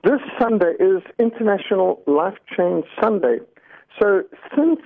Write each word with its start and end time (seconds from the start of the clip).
this 0.05 0.21
Sunday 0.39 0.73
is 0.79 1.01
International 1.17 1.99
Life 2.05 2.37
Chain 2.55 2.83
Sunday. 3.01 3.39
So 3.99 4.21
since 4.55 4.79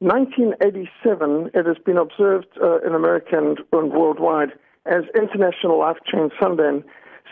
1987, 0.00 1.50
it 1.54 1.64
has 1.64 1.78
been 1.86 1.96
observed 1.96 2.48
uh, 2.62 2.80
in 2.86 2.94
America 2.94 3.38
and, 3.38 3.58
and, 3.72 3.92
worldwide 3.92 4.50
as 4.84 5.04
International 5.16 5.78
Life 5.78 5.96
Chain 6.04 6.28
Sunday. 6.38 6.68
And 6.68 6.84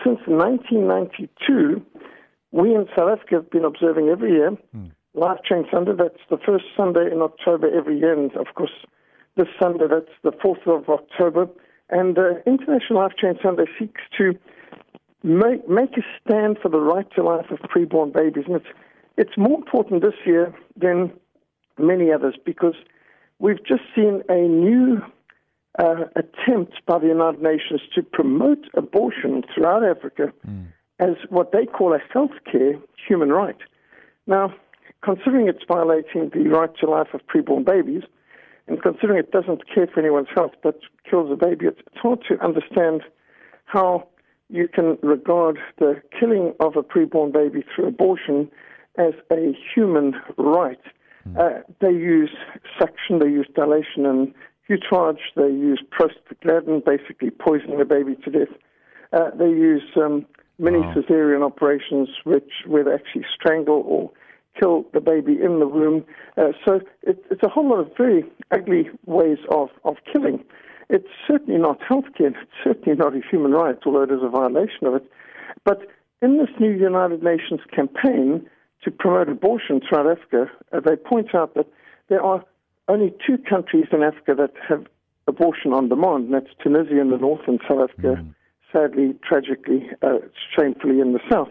since 0.03 0.19
1992, 0.27 1.85
we 2.53 2.75
in 2.75 2.87
South 2.97 3.11
Africa 3.19 3.35
have 3.37 3.51
been 3.51 3.67
observing 3.67 4.09
every 4.09 4.33
year 4.33 4.57
mm. 4.75 4.91
Life 5.13 5.41
Chain 5.45 5.67
Sunday. 5.71 5.93
That's 5.97 6.25
the 6.31 6.39
first 6.39 6.65
Sunday 6.75 7.13
in 7.13 7.21
October 7.21 7.69
every 7.71 7.99
year. 7.99 8.15
And 8.15 8.35
of 8.37 8.47
course, 8.55 8.87
this 9.37 9.49
Sunday, 9.61 9.85
that's 9.91 10.17
the 10.23 10.33
4th 10.33 10.67
of 10.67 10.89
October. 10.89 11.49
And 11.91 12.19
uh, 12.19 12.41
International 12.47 13.01
Life 13.01 13.13
Chain 13.21 13.35
Sunday 13.43 13.67
seeks 13.79 14.01
to 14.17 14.39
make, 15.27 15.69
make 15.69 15.97
a 15.97 16.03
stand 16.25 16.59
for 16.63 16.69
the 16.69 16.79
right 16.79 17.11
to 17.17 17.23
life 17.23 17.51
of 17.51 17.59
preborn 17.59 18.13
babies. 18.13 18.45
And 18.47 18.57
it's, 18.57 18.67
it's 19.17 19.37
more 19.37 19.59
important 19.59 20.03
this 20.03 20.15
year 20.25 20.55
than 20.77 21.13
many 21.79 22.13
others 22.13 22.37
because 22.45 22.75
we've 23.39 23.65
just 23.67 23.83
seen 23.95 24.23
a 24.29 24.41
new 24.41 25.03
uh, 25.79 26.05
attempt 26.15 26.75
by 26.87 26.99
the 26.99 27.09
United 27.09 27.43
Nations 27.43 27.81
to 27.95 28.03
promote 28.03 28.67
abortion 28.75 29.43
throughout 29.53 29.85
Africa 29.85 30.33
mm. 30.47 30.67
as 31.01 31.17
what 31.29 31.53
they 31.53 31.67
call 31.67 31.93
a 31.93 31.99
healthcare 32.15 32.81
human 33.07 33.31
right. 33.31 33.59
Now, 34.27 34.55
considering 35.03 35.49
it's 35.49 35.65
violating 35.69 36.31
the 36.33 36.49
right 36.49 36.71
to 36.81 36.89
life 36.89 37.09
of 37.13 37.21
preborn 37.27 37.65
babies, 37.65 38.03
and 38.69 38.83
considering 38.83 39.19
it 39.19 39.31
doesn't 39.31 39.63
care 39.73 39.87
for 39.87 40.01
anyone's 40.01 40.29
health 40.35 40.53
but 40.63 40.81
kills 41.09 41.31
a 41.31 41.37
baby, 41.37 41.67
it's, 41.67 41.81
it's 41.87 41.99
hard 41.99 42.25
to 42.29 42.43
understand 42.43 43.03
how 43.67 44.09
you 44.49 44.69
can 44.69 44.99
regard 45.03 45.59
the 45.79 46.01
killing 46.19 46.55
of 46.61 46.77
a 46.77 46.83
preborn 46.83 47.33
baby 47.33 47.65
through 47.75 47.89
abortion 47.89 48.51
as 48.99 49.13
a 49.31 49.57
human 49.75 50.15
right. 50.39 50.81
Mm. 51.29 51.39
Uh, 51.39 51.63
they 51.81 51.91
use 51.91 52.31
suction, 52.79 53.19
they 53.19 53.27
use 53.27 53.49
dilation 53.55 54.07
and 54.07 54.33
curettage, 54.69 55.19
they 55.37 55.49
use 55.49 55.83
prostaglandin, 55.91 56.85
basically 56.85 57.31
poisoning 57.31 57.79
the 57.79 57.85
baby 57.85 58.17
to 58.25 58.31
death. 58.31 58.55
Uh, 59.13 59.31
they 59.37 59.49
use 59.49 59.83
um, 59.97 60.27
mini 60.59 60.79
wow. 60.79 60.95
cesarean 60.95 61.45
operations, 61.45 62.09
which 62.25 62.51
where 62.67 62.85
they 62.85 62.93
actually 62.93 63.25
strangle 63.35 63.83
or 63.87 64.11
kill 64.59 64.87
the 64.95 65.01
baby 65.01 65.33
in 65.33 65.59
the 65.61 65.67
womb. 65.67 66.05
Uh, 66.37 66.53
so 66.65 66.81
it, 67.03 67.23
it's 67.31 67.43
a 67.43 67.49
whole 67.49 67.69
lot 67.69 67.81
of 67.81 67.91
very 67.97 68.25
ugly 68.51 68.89
ways 69.05 69.39
of, 69.51 69.69
of 69.85 69.97
killing. 70.13 70.43
It's 70.89 71.09
certainly 71.27 71.61
not 71.61 71.81
healthcare. 71.81 72.35
It's 72.35 72.51
certainly 72.63 72.97
not 72.97 73.15
a 73.15 73.21
human 73.29 73.53
right, 73.53 73.77
although 73.85 74.03
it 74.03 74.11
is 74.11 74.23
a 74.23 74.29
violation 74.29 74.87
of 74.87 74.95
it. 74.95 75.11
But 75.65 75.87
in 76.23 76.39
this 76.39 76.49
new 76.61 76.71
United 76.71 77.23
Nations 77.23 77.61
campaign 77.75 78.49
to 78.83 78.91
promote 78.91 79.29
abortion 79.29 79.81
throughout 79.81 80.07
Africa, 80.11 80.51
uh, 80.73 80.81
they 80.81 80.97
point 80.97 81.35
out 81.35 81.55
that 81.55 81.67
there 82.09 82.23
are 82.23 82.45
only 82.89 83.13
two 83.27 83.39
countries 83.39 83.87
in 83.93 84.03
Africa 84.03 84.35
that 84.37 84.53
have 84.69 84.87
abortion 85.27 85.73
on 85.73 85.89
demand, 85.89 86.27
and 86.27 86.35
that's 86.35 86.55
Tunisia 86.63 87.01
in 87.01 87.11
the 87.11 87.19
north 87.19 87.43
and 87.49 87.61
South 87.69 87.91
Africa, 87.91 88.23
mm. 88.23 88.35
sadly, 88.73 89.15
tragically, 89.25 89.91
uh, 90.03 90.19
shamefully 90.57 91.01
in 91.01 91.13
the 91.13 91.21
south. 91.29 91.51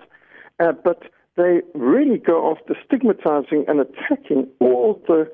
Uh, 0.59 0.72
but 0.72 1.03
they 1.35 1.62
really 1.74 2.18
go 2.18 2.51
after 2.51 2.75
stigmatizing 2.85 3.66
and 3.68 3.81
attacking 3.81 4.47
all 4.59 5.01
the 5.07 5.29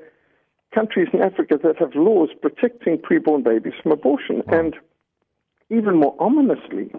countries 0.74 1.08
in 1.12 1.22
Africa 1.22 1.58
that 1.62 1.78
have 1.78 1.94
laws 1.94 2.30
protecting 2.40 2.98
preborn 2.98 3.44
babies 3.44 3.74
from 3.82 3.92
abortion. 3.92 4.42
Wow. 4.46 4.58
And 4.58 4.76
even 5.70 5.96
more 5.96 6.16
ominously, 6.18 6.92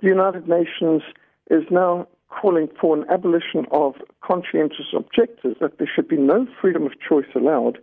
the 0.00 0.08
United 0.08 0.48
Nations 0.48 1.02
is 1.50 1.64
now 1.70 2.06
calling 2.28 2.68
for 2.80 2.96
an 2.96 3.04
abolition 3.10 3.66
of 3.72 3.94
conscientious 4.22 4.86
objectors, 4.96 5.56
that 5.60 5.78
there 5.78 5.90
should 5.92 6.08
be 6.08 6.16
no 6.16 6.46
freedom 6.60 6.86
of 6.86 6.92
choice 7.06 7.26
allowed 7.34 7.78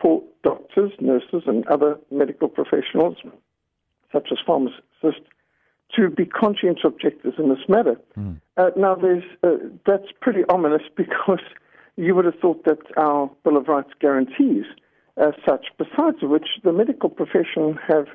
for 0.00 0.22
doctors, 0.44 0.92
nurses, 1.00 1.42
and 1.46 1.66
other 1.66 1.98
medical 2.10 2.48
professionals, 2.48 3.16
such 4.12 4.28
as 4.30 4.38
pharmacists, 4.46 4.82
to 5.96 6.10
be 6.10 6.24
conscientious 6.24 6.84
objectors 6.84 7.34
in 7.38 7.48
this 7.48 7.58
matter. 7.68 7.96
Mm. 8.16 8.40
Uh, 8.56 8.70
now, 8.76 8.94
there's, 8.94 9.24
uh, 9.42 9.56
that's 9.86 10.06
pretty 10.20 10.44
ominous 10.48 10.82
because 10.96 11.40
you 11.98 12.14
would 12.14 12.24
have 12.24 12.38
thought 12.40 12.64
that 12.64 12.78
our 12.96 13.28
Bill 13.42 13.56
of 13.56 13.66
Rights 13.66 13.90
guarantees 14.00 14.64
as 15.16 15.34
such, 15.46 15.66
besides 15.76 16.18
which 16.22 16.46
the 16.62 16.72
medical 16.72 17.10
profession 17.10 17.76
have 17.88 18.06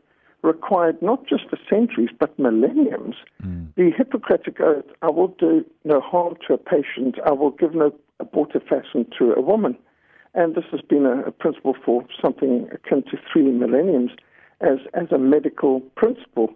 required 0.41 1.01
not 1.01 1.27
just 1.27 1.43
for 1.49 1.57
centuries 1.69 2.09
but 2.19 2.37
millenniums 2.37 3.15
mm. 3.41 3.65
the 3.75 3.91
Hippocratic 3.97 4.59
Oath 4.59 4.83
I 5.01 5.09
will 5.09 5.29
do 5.39 5.65
no 5.85 6.01
harm 6.01 6.35
to 6.47 6.53
a 6.53 6.57
patient, 6.57 7.15
I 7.25 7.31
will 7.31 7.51
give 7.51 7.73
no 7.73 7.93
abortifacient 8.21 9.17
to 9.17 9.33
a 9.33 9.41
woman. 9.41 9.77
And 10.33 10.55
this 10.55 10.65
has 10.71 10.81
been 10.81 11.05
a, 11.05 11.21
a 11.23 11.31
principle 11.31 11.75
for 11.85 12.05
something 12.21 12.69
akin 12.71 13.03
to 13.03 13.17
three 13.31 13.51
millenniums 13.51 14.11
as, 14.61 14.79
as 14.93 15.11
a 15.11 15.17
medical 15.17 15.79
principle. 15.95 16.49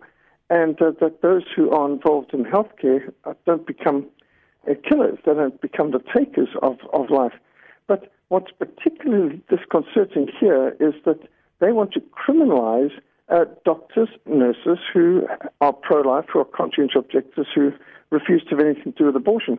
And 0.49 0.81
uh, 0.81 0.91
that 1.01 1.21
those 1.21 1.43
who 1.55 1.69
are 1.71 1.89
involved 1.91 2.33
in 2.33 2.45
healthcare 2.45 3.11
uh, 3.25 3.33
don't 3.45 3.67
become 3.67 4.07
killers, 4.75 5.17
they 5.25 5.33
don't 5.33 5.59
become 5.61 5.91
the 5.91 6.03
takers 6.15 6.49
of, 6.61 6.77
of 6.93 7.09
life. 7.09 7.33
But 7.87 8.11
what's 8.29 8.51
particularly 8.51 9.41
disconcerting 9.49 10.27
here 10.39 10.75
is 10.79 10.93
that 11.05 11.19
they 11.59 11.71
want 11.71 11.93
to 11.93 12.01
criminalize 12.01 12.91
uh, 13.29 13.45
doctors, 13.65 14.09
nurses 14.25 14.79
who 14.93 15.27
are 15.61 15.73
pro-life, 15.73 16.25
who 16.31 16.39
are 16.39 16.45
conscientious 16.45 16.95
objectors, 16.97 17.47
who 17.53 17.71
refuse 18.09 18.43
to 18.43 18.55
have 18.55 18.59
anything 18.59 18.93
to 18.93 18.99
do 18.99 19.05
with 19.05 19.15
abortion. 19.15 19.57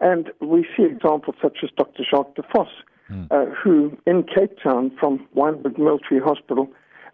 And 0.00 0.30
we 0.40 0.66
see 0.76 0.84
examples 0.84 1.36
such 1.42 1.58
as 1.62 1.70
Dr. 1.76 2.04
Jacques 2.08 2.36
de 2.36 2.42
Vos, 2.54 2.68
mm. 3.10 3.26
uh, 3.30 3.52
who 3.52 3.96
in 4.06 4.22
Cape 4.22 4.56
Town 4.62 4.92
from 5.00 5.26
Wynberg 5.34 5.78
Military 5.78 6.20
Hospital 6.20 6.68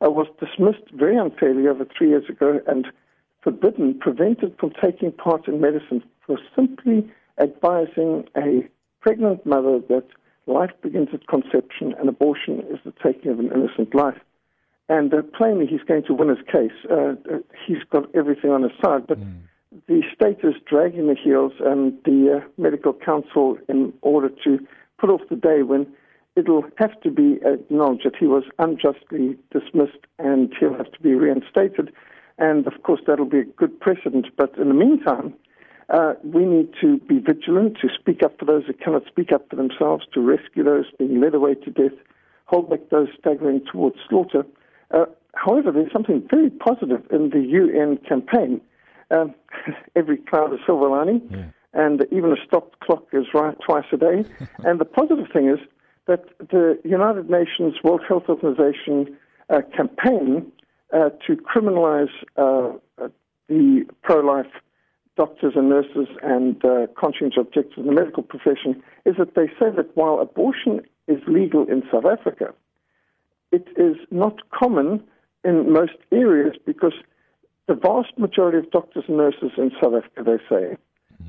uh, 0.05 0.11
was 0.11 0.27
dismissed 0.39 0.91
very 0.93 1.17
unfairly 1.17 1.67
over 1.67 1.87
three 1.97 2.11
years 2.11 2.29
ago 2.29 2.61
and 2.67 2.87
forbidden, 3.43 3.99
prevented 3.99 4.57
from 4.59 4.73
taking 4.83 5.13
part 5.13 5.49
in 5.49 5.61
medicine 5.61 6.03
for 6.27 6.39
simply 6.55 7.11
advising 7.41 8.29
a 8.37 8.69
pregnant 9.01 9.45
mother 9.45 9.81
that 9.89 10.07
life 10.47 10.71
begins 10.83 11.09
at 11.13 11.27
conception 11.27 11.95
and 11.99 12.09
abortion 12.09 12.61
is 12.71 12.79
the 12.85 12.93
taking 13.03 13.31
of 13.31 13.39
an 13.39 13.51
innocent 13.53 13.95
life. 13.95 14.19
And 14.89 15.13
uh, 15.15 15.23
plainly, 15.37 15.67
he's 15.67 15.83
going 15.83 16.05
to 16.05 16.15
win 16.15 16.29
his 16.29 16.45
case. 16.47 16.73
Uh, 16.91 17.15
uh, 17.33 17.39
he's 17.67 17.83
got 17.91 18.15
everything 18.15 18.51
on 18.51 18.63
his 18.63 18.73
side, 18.85 19.07
but 19.07 19.19
mm. 19.19 19.39
the 19.89 20.03
state 20.15 20.41
is 20.43 20.55
dragging 20.69 21.07
the 21.07 21.15
heels, 21.15 21.53
and 21.61 21.95
the 22.05 22.43
uh, 22.43 22.49
medical 22.59 22.93
council, 22.93 23.57
in 23.69 23.95
order 24.03 24.29
to 24.45 24.59
put 24.99 25.09
off 25.09 25.23
the 25.31 25.37
day 25.37 25.63
when 25.63 25.87
it'll 26.37 26.65
have 26.77 27.01
to 27.01 27.11
be 27.11 27.39
acknowledged 27.45 28.05
that 28.05 28.17
he 28.17 28.27
was 28.27 28.45
unjustly 28.59 29.39
dismissed 29.53 30.05
and 30.19 30.53
he'll 30.59 30.77
have 30.77 30.91
to 30.93 31.01
be 31.01 31.15
reinstated. 31.15 31.93
And 32.39 32.67
of 32.67 32.83
course, 32.83 33.01
that'll 33.07 33.25
be 33.25 33.41
a 33.41 33.45
good 33.45 33.79
precedent. 33.81 34.27
But 34.37 34.57
in 34.59 34.69
the 34.69 34.75
meantime, 34.75 35.35
uh, 35.91 36.15
we 36.23 36.45
need 36.45 36.71
to 36.81 36.99
be 36.99 37.19
vigilant, 37.19 37.79
to 37.81 37.89
speak 37.99 38.23
up 38.23 38.39
for 38.39 38.45
those 38.45 38.65
who 38.67 38.73
cannot 38.73 39.07
speak 39.07 39.33
up 39.33 39.49
for 39.51 39.57
themselves, 39.57 40.05
to 40.15 40.21
rescue 40.21 40.65
those 40.65 40.87
being 40.99 41.21
led 41.21 41.35
away 41.35 41.55
to 41.55 41.71
death, 41.71 41.99
hold 42.47 42.71
back 42.71 42.81
those 42.91 43.09
staggering 43.19 43.61
towards 43.71 43.97
slaughter. 44.09 44.45
Uh, 44.93 45.05
however, 45.35 45.71
there's 45.73 45.93
something 45.93 46.27
very 46.31 46.51
positive 46.51 47.03
in 47.11 47.31
the 47.31 47.41
UN 47.41 47.99
campaign. 48.09 48.61
Um, 49.11 49.35
every 49.97 50.17
cloud 50.17 50.53
is 50.55 50.61
silver 50.65 50.89
lining, 50.89 51.21
yeah. 51.31 51.45
and 51.75 52.07
even 52.11 52.33
a 52.33 52.47
stopped 52.47 52.81
clock 52.81 53.05
is 53.13 53.27
right 53.35 53.57
twice 53.65 53.85
a 53.93 53.97
day. 53.97 54.25
and 54.65 54.81
the 54.81 54.87
positive 54.87 55.27
thing 55.33 55.49
is 55.49 55.59
that 56.07 56.25
the 56.39 56.79
United 56.85 57.29
Nations 57.31 57.75
World 57.83 58.03
Health 58.07 58.25
Organization 58.29 59.17
uh, 59.51 59.61
campaign 59.77 60.51
uh, 60.93 61.11
to 61.27 61.37
criminalize 61.37 62.11
uh, 62.37 62.73
the 63.49 63.85
pro-life 64.03 64.47
doctors 65.17 65.53
and 65.57 65.69
nurses 65.69 66.09
and 66.23 66.65
uh, 66.65 66.87
conscientious 66.99 67.39
objectors 67.39 67.77
in 67.77 67.87
the 67.87 67.93
medical 67.93 68.23
profession 68.23 68.83
is 69.05 69.17
that 69.19 69.35
they 69.35 69.47
say 69.61 69.71
that 69.77 69.91
while 69.95 70.19
abortion 70.19 70.81
is 71.07 71.21
legal 71.29 71.69
in 71.69 71.83
South 71.93 72.05
Africa, 72.05 72.53
it 73.53 73.67
is 73.77 73.97
not 74.11 74.39
common 74.51 75.03
in 75.45 75.73
most 75.73 75.97
areas 76.11 76.55
because 76.67 76.95
the 77.69 77.75
vast 77.75 78.19
majority 78.19 78.59
of 78.59 78.71
doctors 78.71 79.05
and 79.07 79.17
nurses 79.17 79.53
in 79.57 79.71
South 79.83 79.95
Africa, 79.95 80.23
they 80.25 80.55
say, 80.55 80.77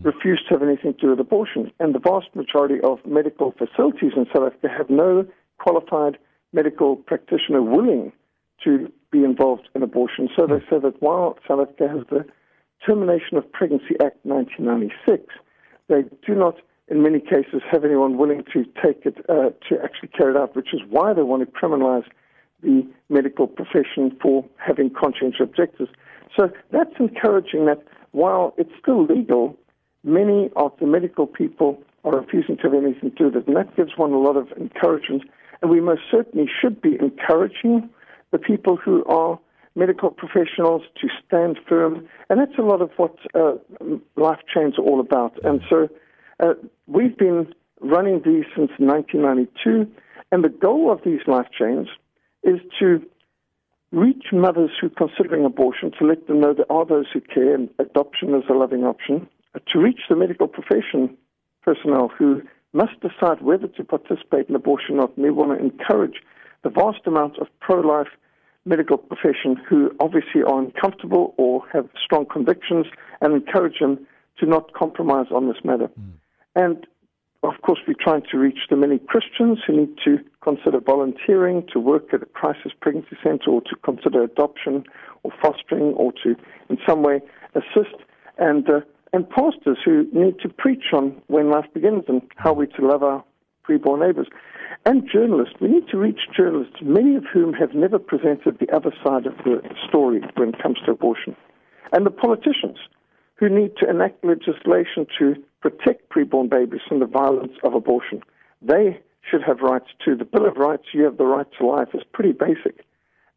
refuse 0.02 0.42
to 0.48 0.56
have 0.56 0.64
anything 0.64 0.94
to 0.94 1.00
do 1.00 1.10
with 1.12 1.20
abortion. 1.20 1.72
And 1.80 1.94
the 1.94 2.00
vast 2.00 2.28
majority 2.36 2.82
of 2.84 3.00
medical 3.06 3.52
facilities 3.52 4.14
in 4.18 4.26
South 4.34 4.48
Africa 4.48 4.68
have 4.76 4.90
no 4.90 5.26
qualified 5.60 6.18
medical 6.52 6.96
practitioner 6.96 7.62
willing 7.62 8.12
to 8.64 8.92
be 9.12 9.24
involved 9.24 9.70
in 9.76 9.84
abortion. 9.84 10.30
So 10.36 10.48
they 10.48 10.60
say 10.70 10.80
that 10.82 11.02
while 11.02 11.38
South 11.48 11.60
Africa 11.62 11.88
has 11.88 12.06
the 12.10 12.26
Termination 12.86 13.38
of 13.38 13.52
Pregnancy 13.52 13.96
Act 14.04 14.18
1996, 14.24 15.34
they 15.88 16.04
do 16.26 16.36
not, 16.36 16.56
in 16.88 17.02
many 17.02 17.20
cases, 17.20 17.62
have 17.72 17.86
anyone 17.86 18.18
willing 18.18 18.44
to 18.54 18.66
take 18.84 19.06
it 19.06 19.18
uh, 19.30 19.50
to 19.70 19.82
actually 19.84 20.10
carry 20.10 20.34
it 20.34 20.38
out, 20.38 20.56
which 20.56 20.74
is 20.74 20.82
why 20.90 21.14
they 21.14 21.22
want 21.22 21.46
to 21.46 21.52
criminalize 21.52 22.06
the 22.62 22.88
medical 23.10 23.48
profession 23.48 24.16
for 24.22 24.46
having 24.58 24.90
conscientious 24.90 25.42
objectors. 25.42 25.90
So 26.36 26.50
that's 26.72 26.94
encouraging 27.00 27.66
that 27.66 27.84
while 28.12 28.54
it's 28.58 28.72
still 28.82 29.06
legal, 29.06 29.58
many 30.04 30.50
of 30.56 30.72
the 30.80 30.88
medical 30.88 31.28
people 31.28 31.82
are 32.04 32.20
refusing 32.20 32.58
to 32.58 32.64
have 32.64 32.74
anything 32.74 33.12
to 33.12 33.16
do 33.16 33.26
with 33.26 33.36
it. 33.36 33.48
And 33.48 33.56
that 33.56 33.76
gives 33.76 33.98
one 33.98 34.12
a 34.12 34.20
lot 34.20 34.38
of 34.38 34.52
encouragement. 34.54 35.24
And 35.62 35.72
we 35.72 35.82
most 35.82 36.02
certainly 36.10 36.48
should 36.62 36.82
be 36.82 36.98
encouraging 37.00 37.90
the 38.32 38.38
people 38.38 38.78
who 38.78 39.04
are 39.06 39.40
medical 39.76 40.10
professionals 40.10 40.84
to 41.02 41.08
stand 41.26 41.60
firm. 41.68 42.08
And 42.30 42.40
that's 42.40 42.58
a 42.58 42.62
lot 42.62 42.82
of 42.82 42.92
what 42.98 43.16
uh, 43.34 43.54
life 44.16 44.40
chains 44.54 44.78
are 44.78 44.84
all 44.84 45.00
about. 45.00 45.34
And 45.44 45.62
so 45.70 45.90
uh, 46.40 46.54
we've 46.88 47.18
been 47.18 47.54
running 47.82 48.22
these 48.26 48.46
since 48.56 48.72
1992. 48.78 49.92
And 50.32 50.44
the 50.44 50.50
goal 50.50 50.92
of 50.92 51.02
these 51.06 51.22
life 51.28 51.48
chains 51.58 51.88
is 52.44 52.60
to 52.80 53.02
reach 53.92 54.26
mothers 54.32 54.72
who 54.80 54.88
are 54.88 55.08
considering 55.08 55.46
abortion 55.46 55.92
to 56.00 56.06
let 56.06 56.28
them 56.28 56.40
know 56.40 56.54
there 56.54 56.72
are 56.72 56.86
those 56.86 57.06
who 57.14 57.22
care 57.22 57.56
and 57.56 57.70
adoption 57.80 58.34
is 58.36 58.44
a 58.50 58.54
loving 58.54 58.84
option, 58.84 59.28
uh, 59.54 59.60
to 59.72 59.80
reach 59.80 60.02
the 60.10 60.16
medical 60.16 60.48
profession 60.48 61.16
personnel 61.62 62.10
who 62.18 62.42
must 62.74 63.00
decide 63.00 63.42
whether 63.42 63.68
to 63.68 63.84
participate 63.84 64.50
in 64.50 64.56
abortion 64.56 64.96
or 64.96 65.02
not. 65.02 65.16
And 65.16 65.24
we 65.24 65.32
want 65.32 65.58
to 65.58 65.64
encourage 65.64 66.22
the 66.64 66.70
vast 66.70 67.00
amount 67.06 67.38
of 67.40 67.48
pro 67.60 67.80
life 67.80 68.10
medical 68.66 68.98
profession 68.98 69.56
who 69.70 69.92
obviously 70.00 70.42
are 70.42 70.60
uncomfortable 70.60 71.34
or 71.38 71.64
have 71.72 71.88
strong 72.04 72.26
convictions 72.26 72.88
and 73.22 73.34
encourage 73.34 73.80
them 73.80 74.06
to 74.40 74.46
not 74.46 74.74
compromise 74.74 75.28
on 75.32 75.48
this 75.48 75.64
matter. 75.64 75.90
Mm. 76.00 76.12
And 76.56 76.88
of 77.44 77.62
course, 77.62 77.80
we're 77.88 77.94
trying 78.00 78.24
to 78.32 78.38
reach 78.38 78.58
the 78.70 78.76
many 78.76 78.98
Christians 78.98 79.60
who 79.66 79.78
need 79.78 79.96
to 80.04 80.18
consider 80.42 80.80
volunteering 80.80 81.68
to 81.74 81.80
work 81.80 82.14
at 82.14 82.24
a 82.24 82.26
crisis 82.26 82.72
pregnancy 82.82 83.18
center 83.24 83.52
or 83.52 83.62
to 83.62 83.76
consider 83.84 84.24
adoption 84.24 84.84
or 85.24 85.32
fostering 85.42 85.94
or 85.94 86.12
to, 86.24 86.36
in 86.70 86.78
some 86.88 87.04
way, 87.04 87.22
assist, 87.54 87.96
and, 88.40 88.68
uh, 88.70 88.82
and 89.14 89.30
pastors 89.30 89.78
who 89.86 90.08
need 90.12 90.40
to 90.40 90.50
preach 90.50 90.86
on 90.92 91.22
when 91.28 91.52
life 91.52 91.66
begins 91.74 92.04
and 92.08 92.22
how 92.36 92.52
we're 92.52 92.66
to 92.66 92.88
love 92.88 93.04
our 93.04 93.24
preborn 93.68 94.06
neighbors. 94.06 94.28
And 94.86 95.10
journalists. 95.12 95.56
We 95.60 95.68
need 95.68 95.88
to 95.90 95.98
reach 95.98 96.20
journalists, 96.36 96.76
many 96.82 97.16
of 97.16 97.24
whom 97.34 97.54
have 97.54 97.74
never 97.74 97.98
presented 97.98 98.60
the 98.60 98.72
other 98.76 98.94
side 99.04 99.26
of 99.26 99.36
the 99.44 99.62
story 99.88 100.22
when 100.36 100.50
it 100.50 100.62
comes 100.62 100.78
to 100.86 100.92
abortion. 100.92 101.36
And 101.92 102.06
the 102.06 102.12
politicians 102.12 102.78
who 103.36 103.50
need 103.50 103.72
to 103.78 103.90
enact 103.90 104.24
legislation 104.24 105.08
to 105.18 105.36
protect 105.62 106.10
preborn 106.10 106.50
babies 106.50 106.82
from 106.88 107.00
the 107.00 107.08
violence 107.08 107.54
of 107.64 107.74
abortion. 107.74 108.22
They 108.62 109.02
should 109.30 109.42
have 109.42 109.60
rights 109.62 109.88
too. 110.04 110.16
The 110.16 110.26
Bill 110.26 110.46
of 110.48 110.58
Rights, 110.58 110.86
you 110.94 111.04
have 111.04 111.18
the 111.18 111.26
right 111.26 111.48
to 111.58 111.66
life, 111.66 111.90
is 111.94 112.04
pretty 112.14 112.32
basic. 112.32 112.86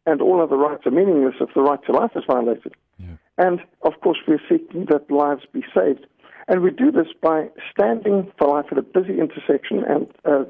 And 0.05 0.21
all 0.21 0.41
other 0.41 0.57
rights 0.57 0.85
are 0.85 0.91
meaningless 0.91 1.35
if 1.41 1.49
the 1.53 1.61
right 1.61 1.83
to 1.85 1.91
life 1.91 2.11
is 2.15 2.23
violated. 2.27 2.73
Yeah. 2.97 3.15
And 3.37 3.59
of 3.81 3.93
course, 4.01 4.19
we're 4.27 4.41
seeking 4.47 4.85
that 4.89 5.09
lives 5.09 5.43
be 5.51 5.63
saved. 5.73 6.05
And 6.47 6.61
we 6.61 6.71
do 6.71 6.91
this 6.91 7.07
by 7.21 7.49
standing 7.71 8.31
for 8.37 8.49
life 8.49 8.65
at 8.71 8.77
a 8.77 8.81
busy 8.81 9.19
intersection. 9.19 9.83
And 9.83 10.07
uh, 10.25 10.45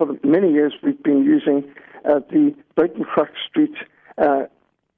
for 0.00 0.16
many 0.26 0.50
years, 0.50 0.72
we've 0.82 1.02
been 1.02 1.24
using 1.24 1.70
uh, 2.06 2.20
the 2.30 2.54
Buitengracht 2.74 3.34
Street 3.46 3.74
uh, 4.16 4.44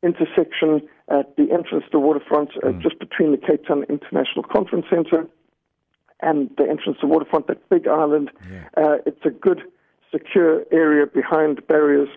intersection 0.04 0.88
at 1.08 1.34
the 1.36 1.50
entrance 1.52 1.84
to 1.86 1.90
the 1.92 1.98
waterfront, 1.98 2.50
uh, 2.62 2.68
mm. 2.68 2.80
just 2.80 3.00
between 3.00 3.32
the 3.32 3.36
Cape 3.36 3.66
Town 3.66 3.84
International 3.88 4.44
Conference 4.44 4.86
Center 4.88 5.26
and 6.20 6.50
the 6.56 6.62
entrance 6.70 6.98
to 7.00 7.06
the 7.06 7.06
waterfront, 7.08 7.48
that 7.48 7.68
big 7.68 7.88
island. 7.88 8.30
Yeah. 8.48 8.68
Uh, 8.76 8.96
it's 9.04 9.24
a 9.24 9.30
good, 9.30 9.62
secure 10.12 10.64
area 10.70 11.06
behind 11.06 11.66
barriers, 11.66 12.08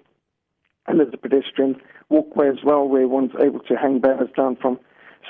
and 0.86 1.00
there's 1.00 1.14
a 1.14 1.18
pedestrian 1.18 1.82
walkway 2.10 2.50
as 2.50 2.64
well 2.64 2.88
where 2.88 3.08
one's 3.08 3.32
able 3.42 3.62
to 3.62 3.76
hang 3.76 4.00
banners 4.00 4.30
down 4.38 4.58
from. 4.58 4.78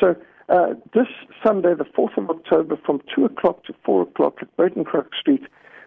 So 0.01 0.15
uh, 0.49 0.73
this 0.93 1.07
Sunday, 1.45 1.73
the 1.73 1.85
4th 1.85 2.17
of 2.17 2.29
October, 2.29 2.77
from 2.85 3.01
2 3.15 3.23
o'clock 3.23 3.63
to 3.65 3.73
4 3.85 4.01
o'clock 4.01 4.39
at 4.41 4.57
Buitengracht 4.57 5.11
Street, 5.17 5.43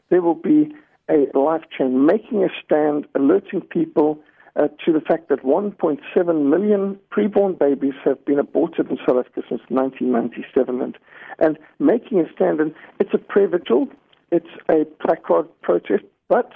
there 0.08 0.22
will 0.22 0.34
be 0.34 0.74
a 1.10 1.26
life 1.38 1.62
chain 1.76 2.06
making 2.06 2.44
a 2.44 2.48
stand, 2.64 3.06
alerting 3.14 3.60
people 3.62 4.18
uh, 4.56 4.68
to 4.84 4.92
the 4.92 5.00
fact 5.00 5.28
that 5.28 5.42
1.7 5.42 6.50
million 6.50 6.98
preborn 7.10 7.58
babies 7.58 7.94
have 8.04 8.24
been 8.24 8.38
aborted 8.38 8.90
in 8.90 8.98
South 9.06 9.18
Africa 9.18 9.42
since 9.48 9.62
1997 9.68 10.82
and, 10.82 10.98
and 11.38 11.58
making 11.78 12.20
a 12.20 12.32
stand. 12.34 12.60
And 12.60 12.74
it's 12.98 13.14
a 13.14 13.18
prayer 13.18 13.48
vigil, 13.48 13.88
it's 14.32 14.48
a 14.68 14.84
placard 15.00 15.46
protest, 15.62 16.04
but 16.28 16.52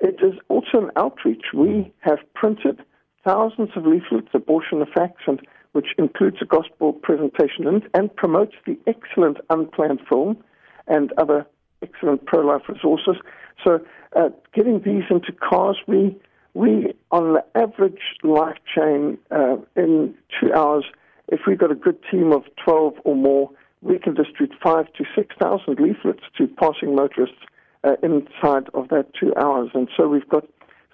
it 0.00 0.16
is 0.22 0.34
also 0.48 0.78
an 0.78 0.90
outreach. 0.96 1.46
We 1.54 1.92
have 2.00 2.18
printed 2.34 2.80
thousands 3.24 3.70
of 3.76 3.86
leaflets, 3.86 4.28
abortion 4.34 4.80
the 4.80 4.86
facts, 4.86 5.22
and 5.26 5.40
which 5.72 5.88
includes 5.98 6.38
a 6.40 6.44
gospel 6.44 6.92
presentation 6.92 7.66
and, 7.66 7.82
and 7.94 8.14
promotes 8.16 8.54
the 8.66 8.78
excellent 8.86 9.38
unplanned 9.50 10.00
film 10.08 10.42
and 10.86 11.12
other 11.18 11.46
excellent 11.82 12.24
pro-life 12.26 12.62
resources. 12.68 13.16
So 13.64 13.80
uh, 14.16 14.30
getting 14.54 14.80
these 14.82 15.04
into 15.10 15.32
cars, 15.32 15.78
we 15.86 16.16
we, 16.54 16.92
on 17.10 17.34
the 17.34 17.44
average 17.58 18.00
life 18.22 18.58
chain, 18.74 19.18
uh, 19.30 19.56
in 19.74 20.14
two 20.38 20.52
hours, 20.52 20.84
if 21.28 21.40
we've 21.46 21.58
got 21.58 21.70
a 21.70 21.74
good 21.74 21.98
team 22.10 22.32
of 22.32 22.44
12 22.62 22.94
or 23.04 23.16
more, 23.16 23.50
we 23.80 23.98
can 23.98 24.14
distribute 24.14 24.52
five 24.62 24.92
to 24.94 25.04
6,000 25.16 25.80
leaflets 25.80 26.22
to 26.36 26.46
passing 26.46 26.94
motorists 26.94 27.38
uh, 27.84 27.96
inside 28.02 28.68
of 28.74 28.88
that 28.88 29.06
two 29.18 29.34
hours. 29.36 29.70
And 29.74 29.88
so 29.96 30.08
we've 30.08 30.28
got 30.28 30.44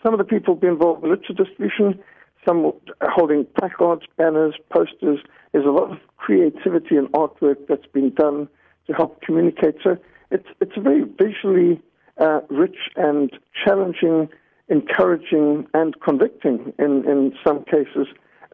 some 0.02 0.14
of 0.14 0.18
the 0.18 0.24
people 0.24 0.54
be 0.54 0.68
involved 0.68 1.02
in 1.02 1.10
literature 1.10 1.34
distribution, 1.34 1.98
some 2.46 2.72
holding 3.02 3.44
placards, 3.58 4.02
banners, 4.16 4.54
posters. 4.70 5.18
There's 5.52 5.66
a 5.66 5.70
lot 5.70 5.90
of 5.90 5.98
creativity 6.16 6.96
and 6.96 7.08
artwork 7.08 7.66
that's 7.68 7.86
been 7.92 8.14
done 8.14 8.48
to 8.86 8.92
help 8.94 9.20
communicate. 9.22 9.76
So 9.82 9.98
it's, 10.30 10.46
it's 10.60 10.76
a 10.76 10.80
very 10.80 11.02
visually 11.02 11.82
uh, 12.18 12.40
rich 12.50 12.76
and 12.96 13.30
challenging 13.64 14.28
encouraging 14.68 15.66
and 15.74 15.94
convicting 16.00 16.72
in, 16.78 17.04
in 17.08 17.32
some 17.46 17.64
cases 17.64 18.06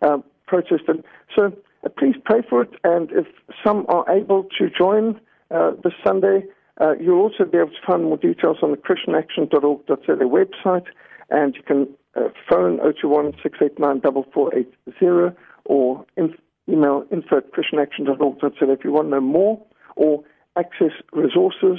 uh, 0.03 0.19
protest. 0.47 0.85
And 0.89 1.03
so 1.35 1.53
uh, 1.85 1.89
please 1.99 2.17
pray 2.25 2.43
for 2.49 2.63
it. 2.63 2.71
And 2.85 3.11
if 3.13 3.27
some 3.65 3.85
are 3.89 4.09
able 4.11 4.45
to 4.59 4.71
join 4.71 5.21
uh, 5.51 5.73
this 5.83 5.93
Sunday, 6.05 6.45
uh, 6.81 6.95
you'll 7.01 7.21
also 7.21 7.45
be 7.45 7.59
able 7.59 7.71
to 7.71 7.87
find 7.87 8.05
more 8.05 8.17
details 8.17 8.59
on 8.63 8.71
the 8.71 8.77
christianaction.org.za 8.77 10.13
website. 10.25 10.87
And 11.31 11.55
you 11.55 11.63
can 11.63 11.89
uh, 12.17 12.29
phone 12.49 12.79
021 12.79 13.33
689 13.43 14.01
4480 14.33 15.37
or 15.65 16.05
in, 16.17 16.35
email 16.69 17.05
info 17.11 17.39
at 17.39 17.53
christianaction.org.za 17.53 18.73
if 18.73 18.85
you 18.85 18.93
want 18.93 19.07
to 19.07 19.11
know 19.11 19.21
more 19.21 19.61
or 19.97 20.23
access 20.57 20.93
resources. 21.13 21.79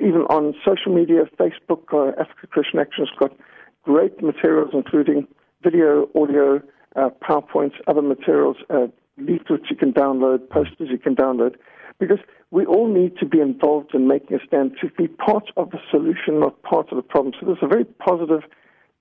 Even 0.00 0.22
on 0.22 0.54
social 0.64 0.92
media, 0.92 1.24
Facebook, 1.38 1.92
uh, 1.92 2.10
Africa 2.20 2.46
Christian 2.48 2.80
Action 2.80 3.06
has 3.06 3.18
got 3.18 3.36
great 3.84 4.22
materials, 4.22 4.70
including 4.72 5.26
video, 5.62 6.08
audio, 6.14 6.60
uh, 6.96 7.10
PowerPoints, 7.22 7.74
other 7.86 8.02
materials, 8.02 8.56
uh, 8.70 8.86
leaflets 9.18 9.64
you 9.70 9.76
can 9.76 9.92
download, 9.92 10.48
posters 10.50 10.88
you 10.90 10.98
can 10.98 11.14
download, 11.14 11.54
because 11.98 12.18
we 12.50 12.64
all 12.66 12.88
need 12.88 13.16
to 13.18 13.26
be 13.26 13.40
involved 13.40 13.94
in 13.94 14.08
making 14.08 14.36
a 14.36 14.46
stand 14.46 14.76
to 14.80 14.88
be 14.98 15.06
part 15.08 15.50
of 15.56 15.70
the 15.70 15.78
solution, 15.90 16.40
not 16.40 16.60
part 16.62 16.90
of 16.90 16.96
the 16.96 17.02
problem. 17.02 17.34
So 17.38 17.46
there's 17.46 17.58
a 17.62 17.68
very 17.68 17.84
positive, 17.84 18.42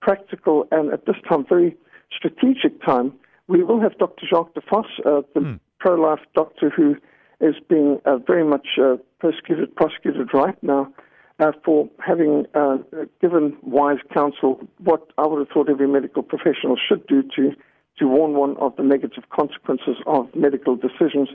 practical, 0.02 0.68
and 0.72 0.92
at 0.92 1.06
this 1.06 1.16
time, 1.28 1.46
very 1.48 1.76
strategic 2.16 2.84
time. 2.84 3.14
We 3.48 3.64
will 3.64 3.82
have 3.82 3.98
Dr. 3.98 4.26
Jacques 4.28 4.54
de 4.54 4.62
Vos, 4.70 4.86
uh, 5.06 5.22
the 5.34 5.40
mm. 5.40 5.60
pro-life 5.80 6.22
doctor 6.36 6.70
who 6.70 6.96
is 7.44 7.56
being 7.70 8.00
uh, 8.06 8.18
very 8.18 8.44
much 8.44 8.68
uh, 8.82 8.96
persecuted, 9.20 9.76
prosecuted 9.76 10.30
right 10.34 10.62
now 10.64 10.92
uh, 11.40 11.52
for 11.66 11.90
having 12.00 12.46
uh, 12.56 12.78
given 13.22 13.58
wise 13.62 13.98
counsel 14.14 14.62
what 14.84 15.12
I 15.18 15.28
would 15.28 15.40
have 15.40 15.50
thought 15.50 15.70
every 15.70 15.88
medical 15.88 16.24
professional 16.24 16.78
should 16.88 17.06
do 17.08 17.22
to, 17.36 17.52
to 18.00 18.08
warn 18.08 18.34
one 18.34 18.56
of 18.58 18.76
the 18.78 18.84
negative 18.84 19.26
consequences 19.30 19.98
of 20.08 20.34
medical 20.34 20.76
decisions. 20.76 21.30